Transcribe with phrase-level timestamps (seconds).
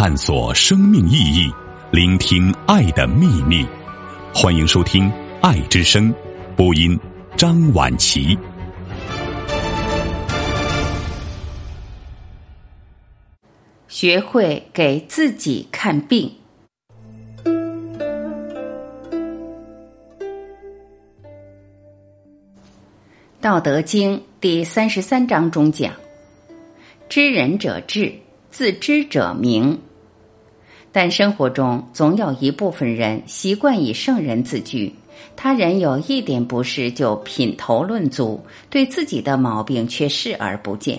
[0.00, 1.52] 探索生命意义，
[1.90, 3.66] 聆听爱的秘密。
[4.32, 5.10] 欢迎收听
[5.42, 6.14] 《爱之声》，
[6.54, 6.96] 播音
[7.36, 8.38] 张婉琪。
[13.88, 16.32] 学会给自己看病。
[23.40, 25.92] 《道德经》第三十三章中讲
[27.10, 28.14] ：“知人者智，
[28.52, 29.76] 自知者明。”
[30.90, 34.94] 但生活中总有一部分人习惯以圣人自居，
[35.36, 40.98] 他人有一点不适就品头论足，对自己的毛病却视而不见。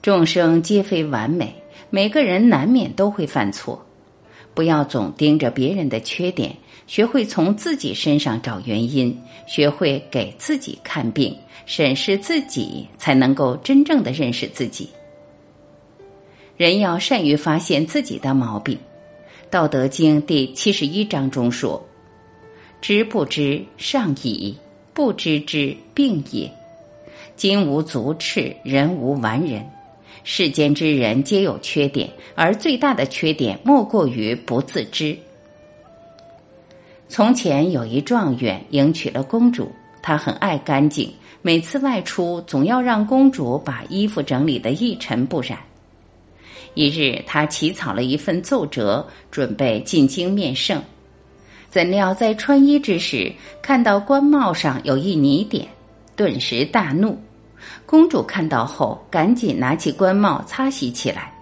[0.00, 1.54] 众生皆非完美，
[1.90, 3.84] 每个人难免都会犯错，
[4.54, 6.56] 不要总盯着别人的缺点。
[6.88, 11.34] 学会从自己身上找原因，学会给自己看病，
[11.64, 14.88] 审视自己，才能够真正的认识自己。
[16.62, 18.76] 人要善于发现自己的毛病，
[19.50, 21.84] 《道德经》第七十一章中说
[22.80, 24.54] ：“知不知，上矣；
[24.94, 26.48] 不知之，病也。
[27.34, 29.68] 金无足赤，人无完人。
[30.22, 35.18] 世间之人皆有缺点，而最大的缺点莫过于不自知。”
[37.10, 45.58] 从前有一状元迎娶了公主，他很爱干净，每次外出总要让公主把衣服整理得一尘不染。
[46.74, 50.82] 一日，他起草了一份奏折，准备进京面圣，
[51.68, 55.68] 怎料在穿衣之时看到官帽上有一泥点，
[56.16, 57.18] 顿时大怒。
[57.84, 61.32] 公主看到后，赶紧拿起官帽擦洗起来，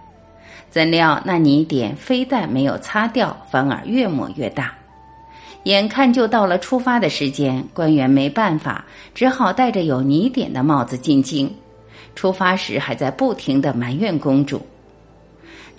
[0.69, 4.73] 怎料那泥点非但没有擦掉，反而越抹越大。
[5.63, 11.49] 眼看就到了出发的时间，官员没办法，只好戴着有泥点的帽子进京。
[12.15, 14.61] 出发时还在不停的埋怨公主。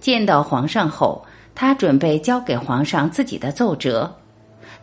[0.03, 4.13] 见到皇上后，他准备交给皇上自己的奏折，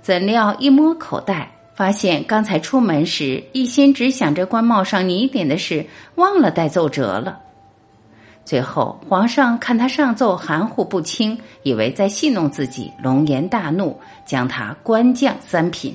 [0.02, 5.85] 怎料一摸口袋，发现刚才出门时一心只想着官帽上泥点的事，
[6.16, 7.38] 忘了带奏折了。
[8.46, 15.94] 最后，皇上看他上奏含糊不清，以为在戏弄自己，龙颜大怒，将他官降三品。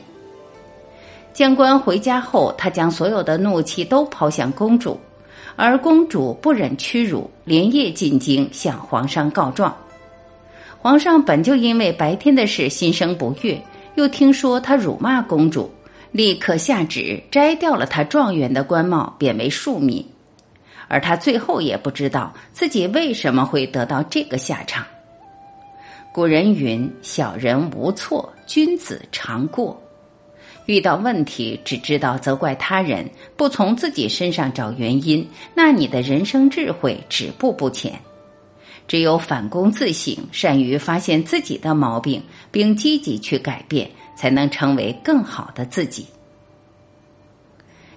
[1.32, 5.00] 将官回家后，他将所有的怒气都抛向公主，
[5.56, 9.74] 而公主不忍屈辱，连夜进京向皇上告状。
[10.80, 13.60] 皇上本就因为白天的事心生不悦，
[13.94, 15.70] 又听说他辱骂公主，
[16.12, 20.04] 立刻下旨摘掉了他状元的官帽，贬为庶民。
[20.88, 24.84] 而他最后也不知道自己为什么会得到这个下场。
[26.12, 29.80] 古人云：“小人无错，君子常过。”
[30.66, 37.92] 遇到问题只知道责怪他人，不从自己身上找原因，那你的人生智慧止步不前。
[38.86, 46.06] 只有反躬自省，善于发现自己的毛病，并积极去改变，才能成为更好的自己。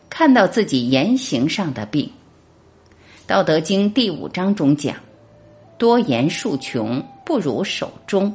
[0.09, 2.05] 看到自己言行上的病。
[3.27, 4.95] 《道德经》第五章中讲
[5.77, 8.33] ：“多言数穷，不如守中。”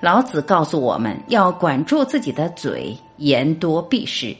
[0.00, 4.34] 老子告诉我们要管住自己的嘴，言多必失。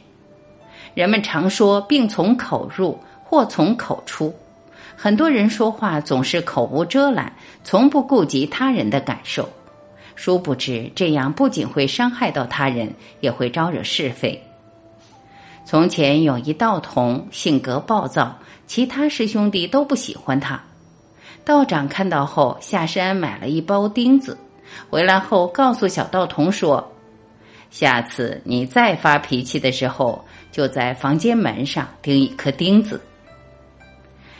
[0.95, 4.33] 人们常说“病从口入，祸从口出”，
[4.97, 7.31] 很多人说话总是口无遮拦，
[7.63, 9.47] 从不顾及他人的感受。
[10.15, 14.41] 殊不知，这样不仅会伤害到他人，也会招惹是非。
[15.63, 18.35] 从前有一道童，性格暴躁。
[18.67, 20.61] 其他师兄弟都不喜欢他，
[21.43, 24.37] 道长看到后下山买了一包钉子，
[24.89, 26.91] 回来后告诉小道童说
[27.69, 32.99] ：“下次你再发脾气的时候，就在房间门上钉一颗钉子。”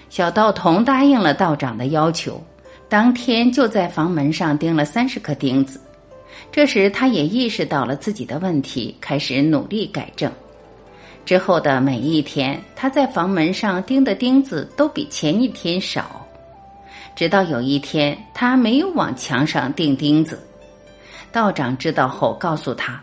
[0.09, 2.43] 小道童答应了道长的要求，
[2.89, 5.79] 当天就在房门上钉了三十颗钉子。
[6.51, 10.29] 这时，他也意识到了自己的问题，开始努力改正。
[11.23, 16.25] 之后的每一天，他在房门上钉的钉子都比前一天少。
[17.15, 20.39] 直到有一天，他没有往墙上钉钉子。
[21.31, 23.01] 道长知道后告诉他，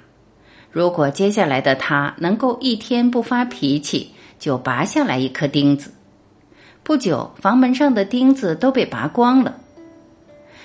[0.70, 5.92] 如果接下来的他能够一天不发脾气，就拔下来一颗钉子。
[6.82, 9.56] 不久，房门上的钉子都被拔光了。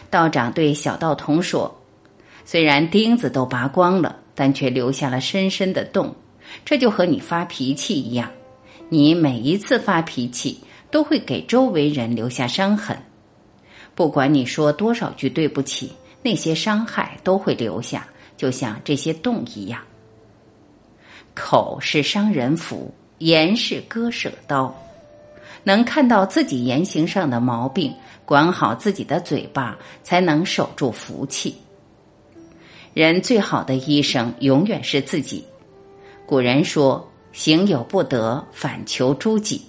[0.10, 1.74] 道长对小道童说
[2.46, 6.16] ：“虽然钉子都拔光了，但却留下了深深的洞。”
[6.66, 8.30] 这就和你发脾气一样，
[8.90, 10.60] 你每一次发脾气
[10.92, 12.96] 都会给周围人留下伤痕。
[13.96, 15.92] 不管你说多少句对不起，
[16.22, 19.82] 那些伤害都会留下，就像这些洞一样。
[21.36, 24.76] 口是伤人斧，言是割舍刀。
[25.64, 27.94] 能看到自己言行上的毛病，
[28.26, 31.56] 管好自己的嘴巴，才能守住福气。
[32.94, 35.46] 人最好的医生永远是自己。
[36.26, 39.62] 古人说：“行有不得，反求诸己。”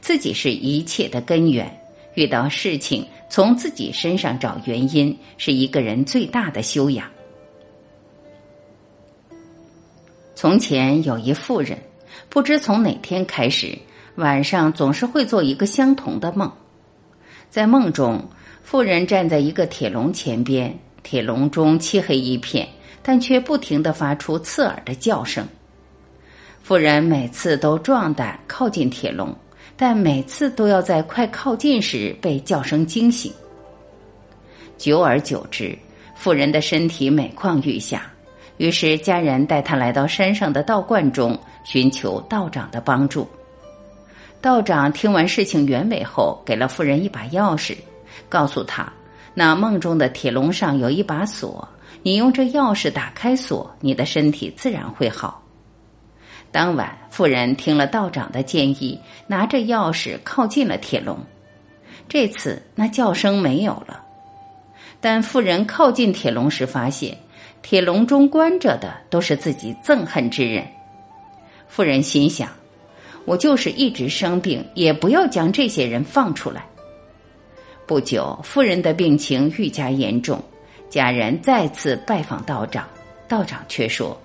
[0.00, 1.78] 自己是一切的根源。
[2.14, 7.08] 遇到事情，从自己身上找原因，是一个人最大的修养。
[10.34, 11.78] 从前有一妇人，
[12.28, 13.74] 不知从哪天开始，
[14.16, 16.52] 晚上总是会做一个相同的梦。
[17.48, 18.22] 在梦中，
[18.62, 22.68] 妇人站在一个铁笼前边，铁笼中漆黑一片，
[23.02, 25.48] 但却不停的发出刺耳的叫声。
[26.62, 29.34] 妇人每次都壮胆靠近铁笼。
[29.84, 33.32] 但每次都要在快靠近时被叫声惊醒。
[34.78, 35.76] 久而久之，
[36.14, 38.08] 妇人的身体每况愈下。
[38.58, 43.26] 于是家人带她来到山上的道观中，寻求道长的帮助。
[44.40, 47.76] 道长听完事情原委后，给了妇人一把钥匙，
[48.28, 48.86] 告诉她：
[49.34, 51.68] 那梦中的铁笼上有一把锁，
[52.04, 55.42] 你用这钥匙打开锁，你的身体自然会好。
[56.52, 61.18] 当晚，妇人听了道长的建议，拿着钥匙靠近了铁笼。
[62.08, 64.02] 这次，那叫声没有了。
[64.98, 67.14] 但妇人靠近铁笼时，发现
[67.60, 70.66] 铁笼中关着的都是自己憎恨之人。
[71.68, 72.48] 妇人心想
[73.26, 76.64] ：“我就是一直生病，也不要将这些人放出来。”
[77.86, 80.42] 不久，妇人的病情愈加严重，
[80.88, 82.88] 家人再次拜访道长，
[83.28, 84.18] 道长却说。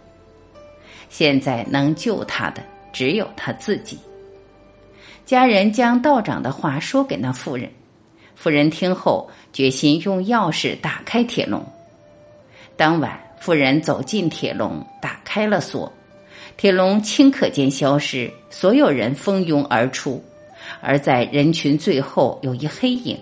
[1.09, 2.61] 现在能救他的
[2.97, 3.99] 只有他自己。
[5.23, 7.69] 家人将道长的话说给那妇人，
[8.33, 11.63] 妇人听后决心用钥匙打开铁笼。
[12.75, 15.93] 当晚，妇人走进铁笼，打开了锁，
[16.57, 20.19] 铁笼顷刻间消失，所有人蜂拥而出，
[20.81, 23.15] 而在人群最后有一黑影，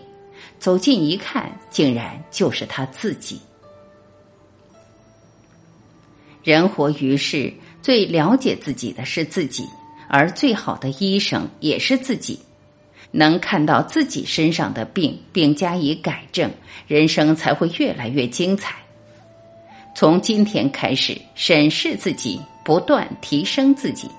[0.58, 3.42] 走近一看，竟然就是他自己。
[6.46, 7.52] 人活于世。
[7.86, 9.70] 最了解自己的是自己，
[10.08, 12.40] 而最好的医生也是自己。
[13.12, 16.50] 能看到自己身上的病，并加以改正，
[16.88, 18.78] 人生才会越来越精彩。
[19.94, 24.10] 从今天开始，审视自己，不断提升自己。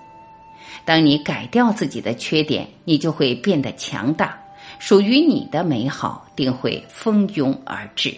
[0.85, 4.41] 当你改掉自己的缺点，你就会变得强大，
[4.79, 8.17] 属于你的美好定会蜂拥而至。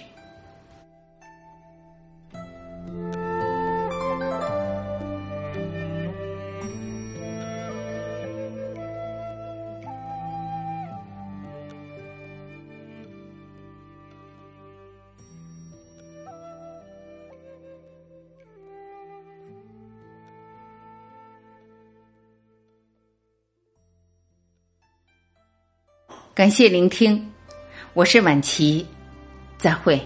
[26.39, 27.21] 感谢聆听，
[27.95, 28.87] 我是晚琪，
[29.59, 30.01] 再会。